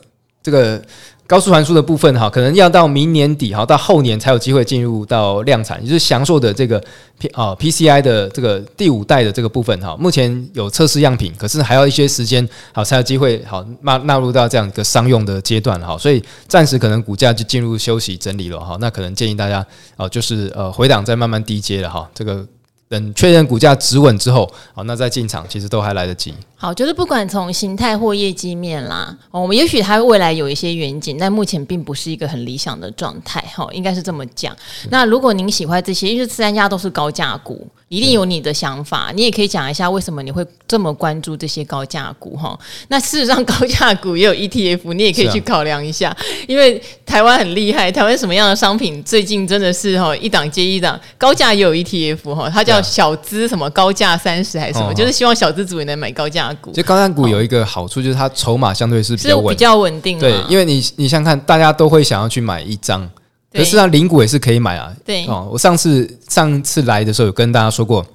[0.42, 0.82] 这个。
[1.30, 6.82] 高速传输的部分哈，可能要到明年底哈，到后年才有机会进入到量产，也就是祥硕的这个
[7.20, 19.64] P 啊 PCI 的这个第五代的这个部分哈，目前有测试样品，可是还要一些时间好才有机会好纳纳入到这样一个商用的阶段哈，所以暂时可能股价就进入休息整理了哈，那可能建议大家
[19.96, 22.44] 哦，就是呃回档再慢慢低接了哈，这个。
[22.90, 26.34] 等确认股价止稳之后，好，那再进场其实都还来得及。
[26.62, 34.54] 好，就是不管从形态或业绩面啦，我们也许它未来有一些远景，但目前并不是一个很理想的状态，哈，应该是这么讲。
[34.90, 37.66] 那如果您喜欢这些，因为这三家都是高价股。
[37.88, 42.56] 一定有你的想法，你也可以讲一下为什么你会这么关注这些高价股哈。
[42.86, 56.70] 那事实上高价股也有 ETF，你也可以去考量一下，因为台湾很厉害，台湾什么样的商品最近真的是哈一档接一档，高价也有 ETF 哈，它叫小资什么高价三十还是什么，就是希望小资主也能买高价股。
[56.70, 60.18] 其实高价股有一个好处就是它筹码相对是比较稳，比较稳定。
[60.18, 63.08] 对，因为你你想看，大家都会想要去买一张。
[63.52, 64.94] 可是，零股也是可以买啊。
[65.04, 68.06] 对哦，我上次上次来的时候有跟大家说过，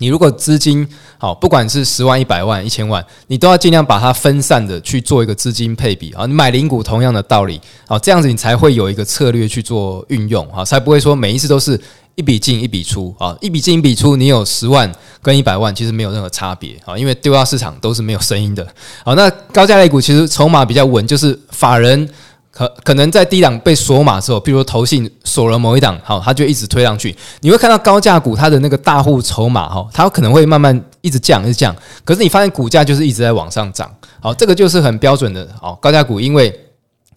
[0.00, 0.88] 你如果资金
[1.18, 6.24] 好，不管是十万、一百万、一千万，你都要尽量把它分散的去做一个资金配比啊。
[6.24, 11.78] 你买零股同样的道理啊，这样子你才会有一个策略去做运用啊，才不会说每一次都是
[12.14, 14.90] 一笔进一笔出啊，一笔进一笔出，你有十万
[15.20, 18.66] 跟一百万其实没有任何差别啊，因为丢到市场都是没有声音的。
[19.04, 22.08] 好，那高价类股其实筹码比较稳，就是法人。
[22.52, 27.16] 可可能在低档被锁码之后，比如说投信锁了某一档，好，它就一直推上去。
[27.40, 31.74] 你会看到高价股它的那个大户筹码，哈，它可能会慢慢一直降，一直降。
[32.04, 33.88] 可是你发现股价就是一直在往上涨，
[34.20, 36.52] 好，这个就是很标准的，好，高价股因为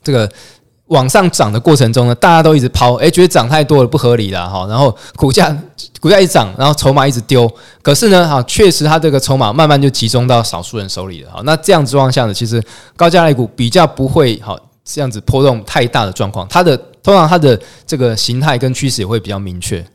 [0.03, 0.29] 这个
[0.87, 5.57] 往上涨的过程中呢，大家都一直抛，诶，觉得涨太多了不合理了，哈，然后股价
[5.99, 12.63] 股价一涨，然后筹码一直丢，可是呢，哈，确实它这个筹码慢慢就集中到少数人手里了，好，那这样状况下呢，其实
[12.95, 14.55] 高价类股比较不会好。
[14.83, 19.85] 这样子波动太大的状况，它的通常它的这个形态跟趋势也会比较明确。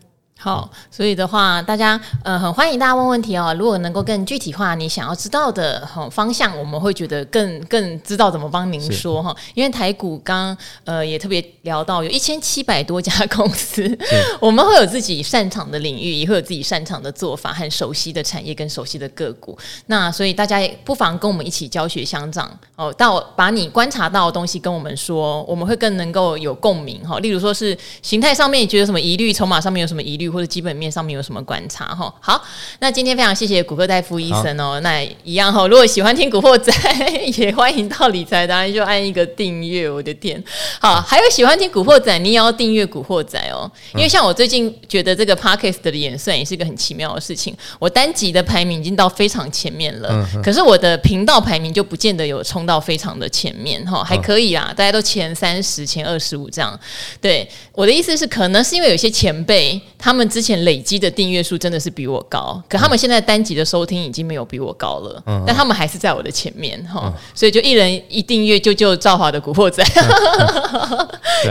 [0.41, 3.53] 好，所以的话，大家呃很欢迎大家问问题哦。
[3.59, 9.35] 如果能够更具体化你想要知道的方向，我们会觉得更更知道怎么帮您说哈。
[9.53, 13.85] 因为台股刚呃也特别聊到有一千七百多家公司，
[14.39, 19.57] 我们会有自己擅长的领域，也会有自己擅长的做法和熟悉的产业跟熟悉的个股。
[19.87, 27.19] 那所以大家也不妨跟我们一起教学相长哦，到把你观察到的东西跟我们说，我们会更能够有共鸣哈。
[27.19, 30.28] 例如说是形态上面你觉得什么疑虑，筹码上面有什么疑虑。
[30.29, 32.13] 或者基本面上面有什么观察哈？
[32.19, 32.43] 好，
[32.79, 34.79] 那今天非常谢谢股科大夫医生哦。
[34.81, 36.71] 那一样哈，如果喜欢听古惑仔，
[37.37, 39.89] 也欢迎到理财达人就按一个订阅。
[39.89, 40.41] 我的天，
[40.79, 43.69] 好，还有喜欢听古惑仔，你也要订阅古惑仔哦。
[43.95, 47.55] 因为像我最近觉得这个 Podcast 的演算也是一个很奇妙的事情。
[47.79, 56.79] 我单集的排名已经到非常前面了，可是我的频道排名就不见得有冲到非常的前面哈，还可以啦，大家都前三十、前二十五这样。
[57.19, 60.18] 对，我的意思是，可能是因为有些前辈他们。
[60.19, 69.81] 他们之前累积的订阅数真的是比我高，可他们现在单集的收听已经没有比我高了，嗯、但他们还是在我的前面哈，嗯、所以就一人一订阅，就救赵华的古惑仔，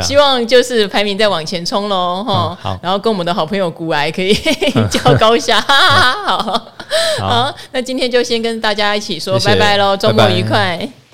[0.02, 4.34] 希望就是排名再往前冲喽哈，好，然后跟我们的好朋友古癌可以
[4.92, 6.70] 较高下，好，好，
[7.20, 10.76] 好，那今天就先跟大家一起说拜拜喽，周末愉快。
[10.76, 10.76] 拜。
[10.76, 11.07] 拜。